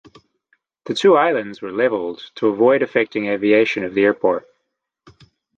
The 0.85 0.95
two 0.95 1.15
islands 1.15 1.61
were 1.61 1.71
leveled 1.71 2.31
to 2.37 2.47
avoid 2.47 2.81
affecting 2.81 3.27
aviation 3.27 3.83
of 3.83 3.93
the 3.93 4.03
airport. 4.03 4.47